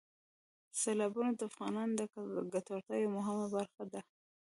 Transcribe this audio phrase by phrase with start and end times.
[0.81, 2.03] سیلابونه د افغانانو د
[2.53, 4.01] ګټورتیا یوه مهمه برخه ده.